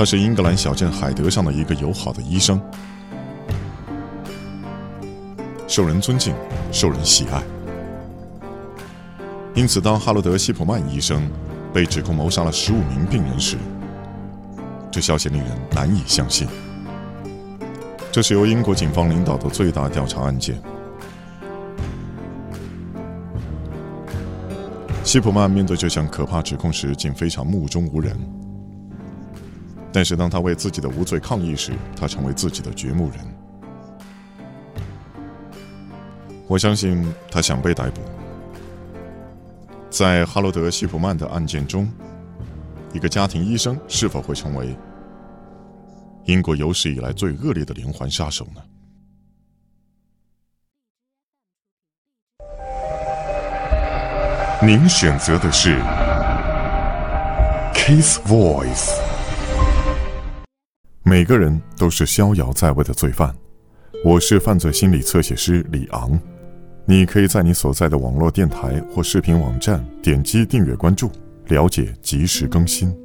[0.00, 2.58] 他是英格兰小镇海德上的一个友好的医生，
[5.68, 6.34] 受人尊敬，
[6.72, 7.42] 受人喜爱。
[9.54, 11.30] 因此，当哈罗德·希普曼医生
[11.70, 13.58] 被指控谋杀了十五名病人时，
[14.90, 16.48] 这消息令人难以相信。
[18.10, 20.58] 这是由英国警方领导的最大调查案件。
[25.04, 28.18] 希普曼面对这项可怕指控时，竟非常目中无人。
[29.92, 33.18] 但是，当他为自己的无罪抗议时，他成为自己的掘墓人。
[36.46, 38.00] 我相信他想被逮捕。
[39.90, 41.90] 在哈罗德·希普曼的案件中，
[42.92, 44.76] 一个家庭医生是否会成为
[46.24, 48.62] 英国有史以来最恶劣的连环杀手呢？
[54.62, 55.78] 您选择的是
[57.74, 58.90] 《Case Voice》。
[61.10, 63.34] 每个人都是逍遥在外的罪犯。
[64.04, 66.16] 我是犯罪心理侧写师李昂。
[66.84, 71.10] 你可以在你所在的网络电台或视频网站点击订阅关注，
[71.48, 72.96] 了解及时更新。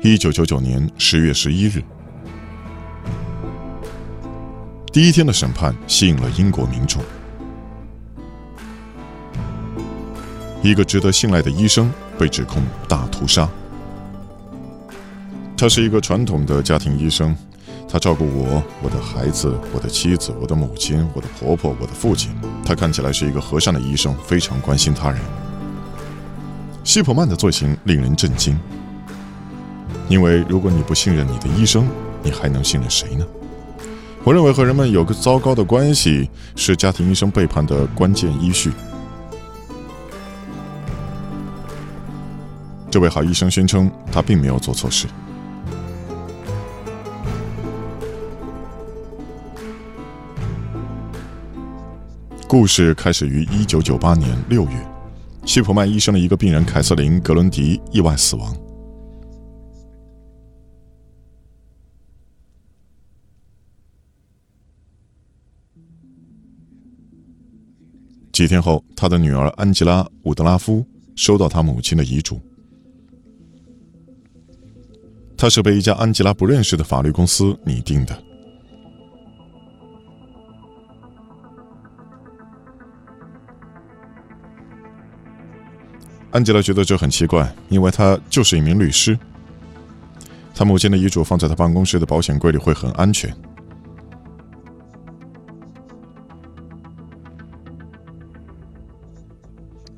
[0.00, 1.82] 一九九九年十月十一日，
[4.90, 7.02] 第一天的审判吸引了英国民众。
[10.62, 13.46] 一个值得信赖的医生被指控大屠杀。
[15.60, 17.36] 他是一个传统的家庭医生，
[17.86, 22.30] 他照顾我、我的孩子、我的妻子、我的母亲、我的婆婆、我的父亲。
[22.64, 25.20] 他看起来是一个和善的医生，非常关心他人。
[26.82, 28.58] 希普曼的罪行令人震惊，
[30.08, 31.86] 因为如果你不信任你的医生，
[32.22, 33.26] 你还能信任谁呢？
[34.24, 38.72] 我认为和人们有个糟糕的关系是家庭医生背叛的关键依序。
[42.90, 45.06] 这位好医生宣称，他并没有做错事。
[52.50, 54.86] 故事开始于一九九八年六月，
[55.46, 58.52] 希普曼医生的一个病人凯瑟琳·格伦迪意外死亡。
[68.32, 70.84] 几天后，他的女儿安吉拉·伍德拉夫
[71.14, 72.40] 收到他母亲的遗嘱。
[75.36, 78.29] 他是被一家安吉拉不认识的法律公司拟定的。
[86.40, 89.18] 安吉拉觉得这很奇怪，因为他就是一名律师。
[90.54, 93.30] 他母亲的遗嘱放在他办公室的保险柜里会很安全。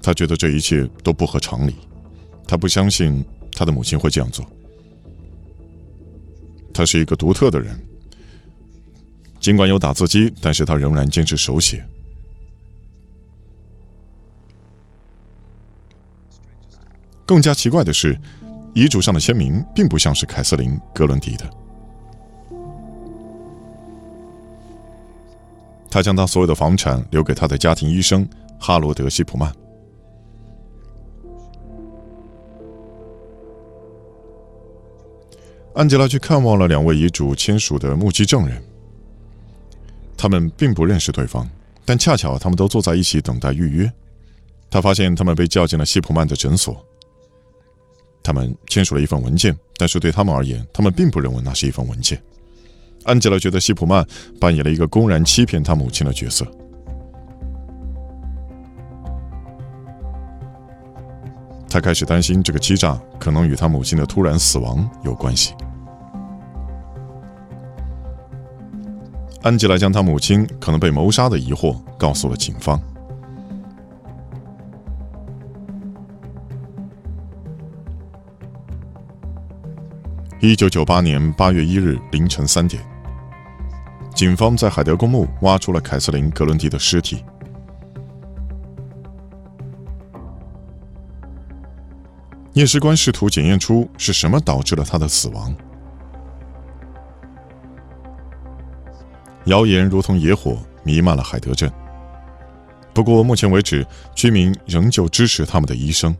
[0.02, 1.76] 他觉得这一切都不合常理，
[2.48, 4.44] 他不相信他的母亲会这样做。
[6.74, 7.80] 他是一个独特的人，
[9.38, 11.84] 尽管有打字机，但是他仍然坚持手写。
[17.32, 18.14] 更加奇怪的是，
[18.74, 21.50] 遗嘱上的签名并不像是凯瑟琳·格伦迪的。
[25.90, 28.28] 他将他所有的房产留给他的家庭医生
[28.58, 29.50] 哈罗德·希普曼。
[35.72, 38.62] 安吉拉去看望了两位遗嘱签署的目击证人，
[40.18, 41.48] 他们并不认识对方，
[41.86, 43.90] 但恰巧他们都坐在一起等待预约。
[44.68, 46.84] 他发现他们被叫进了希普曼的诊所，
[48.22, 52.20] 他们签署了一份文件，但是对他们而言，他们并不认为那是一份文件。
[53.04, 54.06] 安吉拉觉得希普曼
[54.40, 56.46] 扮演了一个公然欺骗他母亲的角色，
[61.68, 65.52] 他开始担心这个欺诈可能与他母亲的突然死亡有关系。
[69.42, 72.80] 安吉拉将他母亲可能被谋杀的疑惑告诉了警方。
[80.44, 82.82] 一九九八年八月一日凌晨三点，
[84.12, 87.24] 警方在海德公墓挖出了凯瑟琳·格伦迪的尸体。
[92.54, 95.54] 验尸官试图检验出是什么导致了他的死亡。
[99.44, 101.70] 谣言如同野火弥漫了海德镇。
[102.92, 106.12] 不过，目前为止，居民仍旧支持他们的医生。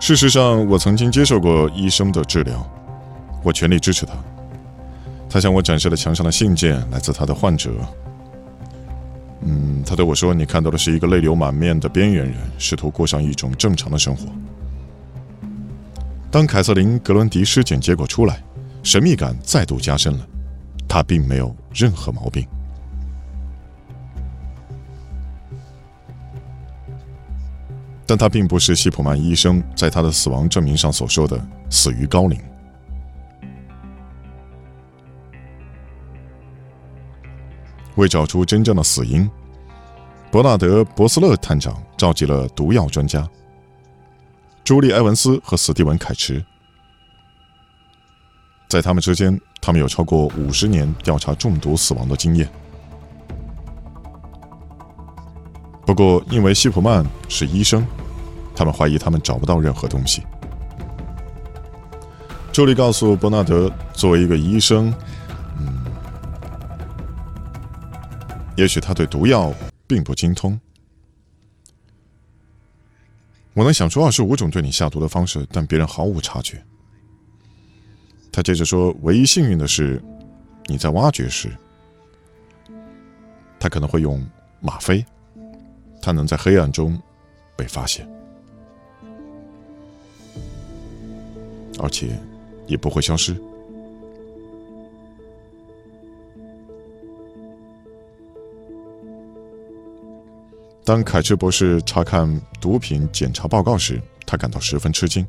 [0.00, 2.68] 事实上，我曾经接受过医生的治疗，
[3.42, 4.12] 我全力支持他。
[5.30, 7.70] 他向我展示了墙上的信件，来自他的患者。
[9.40, 14.26] 嗯，他对我说：“你看到的是一个泪流满面的边缘人，试图过上一种正常的生活。”
[16.30, 18.42] 当凯瑟琳·格伦迪尸检结果出来，
[18.82, 20.26] 神秘感再度加深了。
[20.86, 22.46] 他并没有任何毛病，
[28.06, 32.38] 但他并不是希普曼医生在他的死亡证明上所说的“死于高龄”。
[37.96, 39.30] 为找出真正的死因，
[40.30, 43.26] 伯纳德·博斯勒探长召集了毒药专家
[44.64, 46.44] 朱莉·埃文斯和史蒂文·凯驰。
[48.68, 52.50] 在他们之间，他们有超过五十年调查中毒死亡的经验。
[55.86, 57.86] 不过，因为希普曼是医生，
[58.54, 60.22] 他们怀疑他们找不到任何东西。
[62.52, 64.92] 朱莉告诉伯纳德，作为一个医生，
[65.58, 65.84] 嗯，
[68.56, 69.52] 也许他对毒药
[69.86, 70.58] 并不精通。
[73.52, 76.60] 我能想出二十五种对你下毒的方式，但别人毫无察觉。
[78.32, 80.02] 他接着说：“唯一幸运的是，
[80.66, 81.56] 你在挖掘时，
[83.60, 84.18] 他可能会用
[84.60, 85.04] 吗啡，
[86.04, 87.00] 他能在黑暗中
[87.56, 88.06] 被发现，
[91.78, 92.20] 而且
[92.66, 93.34] 也不会消失。”
[100.84, 105.26] 当凯驰博士查看毒品检查报告时，他感到十分吃惊。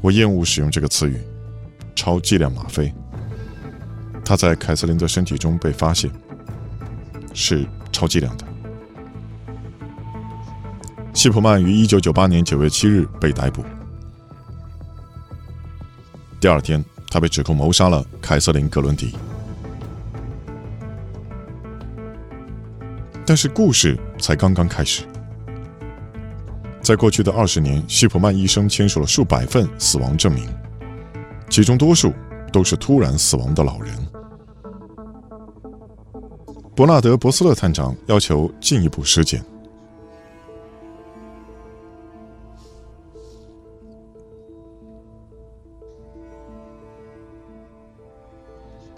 [0.00, 1.20] 我厌恶使用这个词语
[1.96, 2.94] ，“超剂量吗啡”。
[4.24, 6.08] 它在凯瑟琳的身体中被发现，
[7.32, 8.46] 是超剂量的。
[11.12, 13.64] 希普曼于1998年9月7日被逮捕。
[16.40, 19.14] 第二天，他被指控谋杀了凯瑟琳·格伦迪。
[23.26, 25.04] 但是故事才刚刚开始。
[26.80, 30.48] 在过去的二十年，希普曼医生签署了数百份死亡证明，
[31.50, 32.12] 其中多数
[32.52, 33.94] 都是突然死亡的老人。
[36.80, 39.44] 伯纳德·博斯勒探长要求进一步尸检，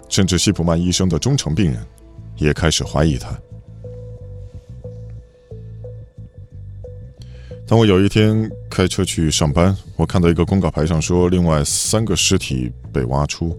[0.07, 1.85] 甚至希普曼医生的忠诚病人
[2.37, 3.37] 也开始怀疑他。
[7.67, 13.53] 当我有一天开车去上班，我看到一个公告牌上说另外三个尸体被挖出，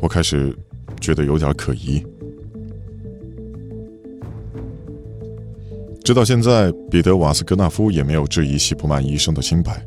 [0.00, 0.56] 我开始
[1.02, 2.02] 觉得有点可疑。
[6.10, 9.80] 直到现在，彼得·瓦斯格纳夫也没有质疑希普曼医生的清白。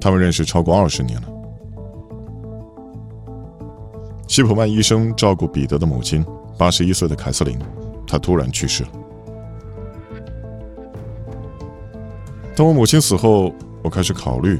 [0.00, 1.28] 他们认识超过二十年了。
[4.26, 6.24] 希普曼医生照顾彼得的母亲，
[6.56, 7.58] 八十一岁的凯瑟琳，
[8.06, 8.88] 她突然去世了。
[12.56, 13.52] 当我母亲死后，
[13.82, 14.58] 我开始考虑，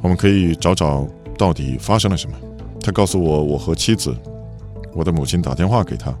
[0.00, 1.06] 我们可以找找
[1.36, 2.34] 到底发生了什么。
[2.80, 4.16] 他告诉我，我和妻子，
[4.94, 6.18] 我的母亲打电话给他，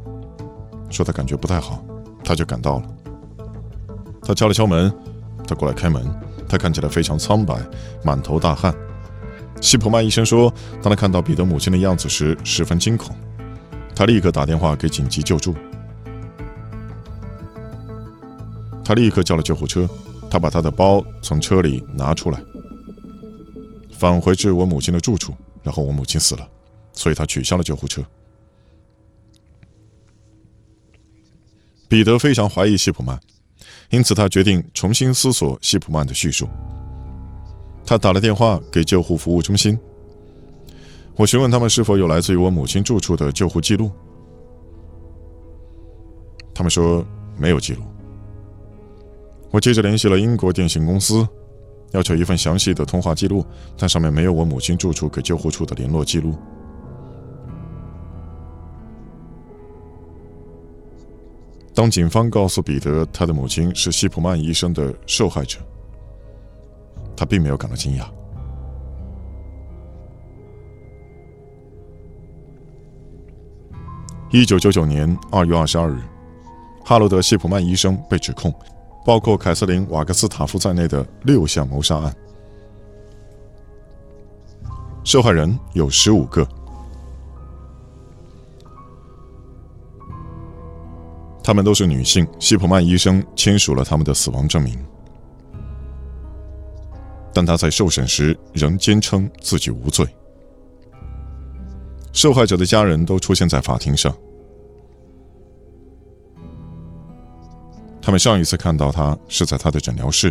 [0.90, 1.82] 说他感觉不太好，
[2.28, 2.82] 他就赶到了。
[4.22, 4.92] 他敲了敲门，
[5.46, 6.06] 他过来开门，
[6.46, 7.58] 他看起来非常苍白，
[8.04, 8.74] 满头大汗。
[9.62, 10.52] 希普曼医生说，
[10.82, 13.16] 当他看到彼得母亲的样子时，十分惊恐，
[13.96, 15.54] 他立刻打电话给紧急救助，
[18.84, 19.88] 他立刻叫了救护车。
[20.30, 22.38] 他把他的包从车里拿出来，
[23.90, 25.34] 返回至我母亲的住处。
[25.62, 26.46] 然后我母亲死了，
[26.92, 28.02] 所以他取消了救护车。
[31.88, 33.18] 彼得非常怀疑希普曼，
[33.88, 36.46] 因此他决定重新思索希普曼的叙述。
[37.86, 39.78] 他打了电话给救护服务中心，
[41.16, 43.90] 我询问他们是否有来自于我母亲住处的救护记录。
[46.54, 47.02] 他们说
[47.38, 47.82] 没有记录。
[49.50, 51.26] 我接着联系了英国电信公司，
[51.92, 53.42] 要求一份详细的通话记录，
[53.78, 56.36] 但上面没有我母亲住处给救护处的联络记录。
[61.78, 65.60] 当警方告诉彼得他的母亲是希普曼医生的受害者，
[67.16, 68.04] 他并没有感到惊讶。
[74.32, 76.00] 一九九九年二月二十二日，
[76.84, 78.52] 哈罗德·希普曼医生被指控。
[79.06, 82.12] 包括凯瑟琳·瓦格斯塔夫在内的六项谋杀案，
[85.04, 86.44] 受害人有十五个，
[91.48, 92.28] 他们都是女性。
[92.38, 94.78] 希普曼医生签署了他们的死亡证明，
[97.32, 100.06] 但他在受审时仍坚称自己无罪。
[102.12, 104.14] 受害者的家人都出现在法庭上。
[108.02, 110.30] 他们上一次看到他是在他的诊疗室。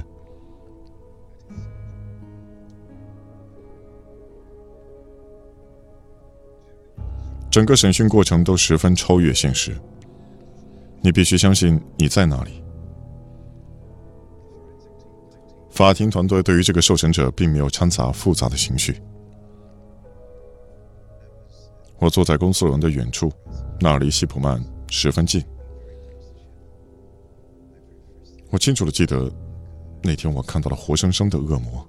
[7.50, 9.75] 整个审讯过程都十分超越现实。
[11.07, 12.61] 你必须相信你在哪里。
[15.69, 19.01] 法庭团队对于这个受审者并没有掺杂复杂的情绪。
[21.97, 23.31] 我坐在公诉人的远处，
[23.79, 25.41] 那离希普曼十分近。
[28.49, 29.31] 我清楚的记得，
[30.03, 31.87] 那天我看到了活生生的恶魔。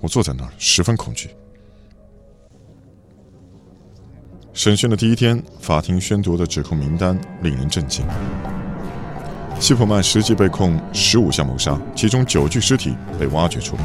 [0.00, 1.28] 我坐在那儿，十分恐惧。
[4.64, 8.02] 审讯的第一天，法庭宣读的指控名单令人震惊。
[9.60, 13.76] 希普曼实际被控十五项谋杀，其中九具尸体被挖掘出，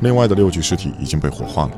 [0.00, 1.72] 另外的六具尸体已经被火化了。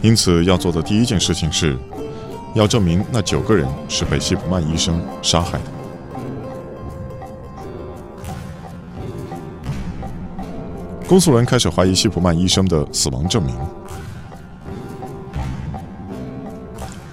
[0.00, 1.76] 因此，要做的第一件事情是，
[2.54, 5.79] 要证明那九个人是被希普曼医生杀害的。
[11.10, 13.52] 公诉人开始怀疑希普曼医生的死亡证明。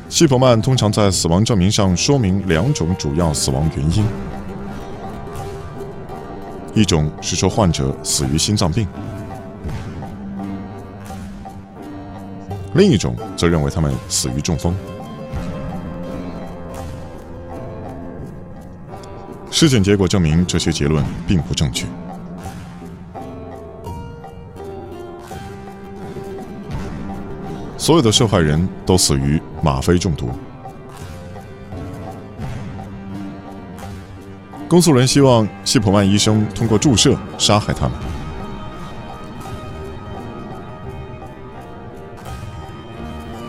[0.08, 4.06] 希普曼通常在死亡证明上说明两种主要死亡原因：
[6.76, 8.88] 一种是说患者死于心脏病。
[12.76, 14.76] 另一种则认为他们死于中风。
[19.50, 21.88] 尸检结果证明这些结论并不正确。
[27.88, 30.30] 所有的受害人都死于吗啡中毒。
[34.68, 37.98] 公诉人希望希普曼医生通过注射杀害他们。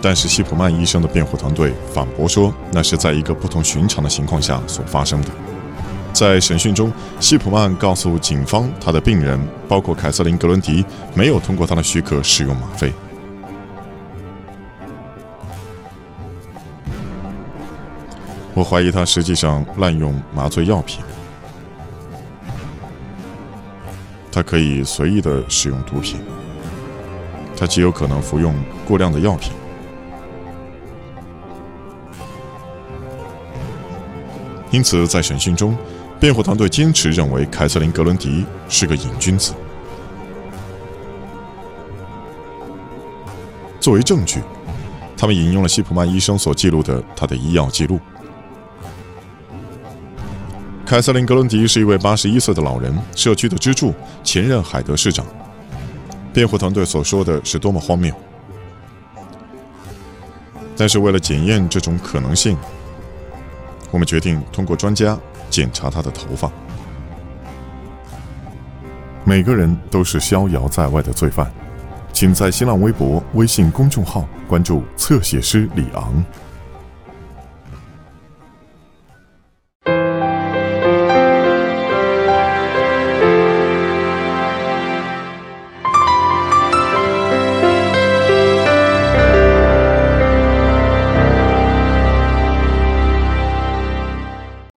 [0.01, 5.31] 但是希普曼医生的辩护团队反驳说，那是在一个不同寻常的情况下所发生的。
[6.13, 12.93] 在审讯中，希普曼告诉警方，他的病人包括凯瑟琳·格伦迪没有通过他的许可使用吗啡。
[18.59, 20.99] 我怀疑他实际上滥用麻醉药品，
[24.33, 26.19] 他可以随意的使用毒品，
[27.57, 28.53] 他极有可能服用
[28.85, 29.53] 过量的药品。
[34.73, 35.77] 因此，在审讯中，
[36.19, 39.55] 辩护团队坚持认为凯瑟琳·格伦迪是个瘾君子。
[43.79, 44.41] 作为证据，
[45.17, 48.01] 他们引用了希普曼医生所记录的他的医药记录。
[50.89, 53.93] 凯瑟琳·格伦迪是一位八十一岁的老人，社区的支柱，
[54.25, 55.27] 前任海德市长。
[56.33, 58.11] 辩护团队所说的是多么荒谬！
[60.75, 62.57] 但是，为了检验这种可能性。
[63.91, 65.19] 我们决定通过专家
[65.51, 66.51] 检查他的头发。
[69.25, 71.53] 每个人都是逍遥在外的罪犯，
[72.15, 76.25] 请在新浪微博、微信公众号关注“侧写师李昂”。